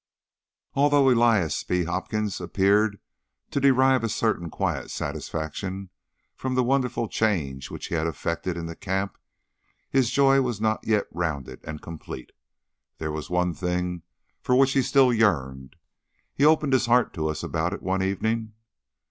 [0.73, 1.83] Although Elias B.
[1.83, 2.99] Hopkins appeared
[3.51, 5.91] to derive a certain quiet satisfaction
[6.35, 9.15] from the wonderful change which he had effected in the camp,
[9.91, 12.31] his joy was not yet rounded and complete.
[12.97, 14.01] There was one thing
[14.41, 15.75] for which he still yearned.
[16.33, 18.53] He opened his heart to us about it one evening.